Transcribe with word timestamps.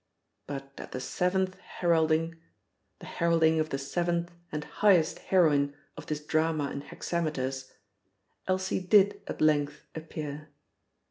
But 0.47 0.71
at 0.79 0.93
the 0.93 0.99
seventh 0.99 1.59
heralding 1.59 2.39
the 2.97 3.05
heralding 3.05 3.59
of 3.59 3.69
the 3.69 3.77
seventh 3.77 4.31
and 4.51 4.63
highest 4.63 5.19
heroine 5.19 5.75
of 5.95 6.07
this 6.07 6.25
drama 6.25 6.71
in 6.71 6.81
hexameters 6.81 7.71
Elsie 8.47 8.79
did 8.81 9.21
at 9.27 9.41
length 9.41 9.83
appear. 9.93 10.49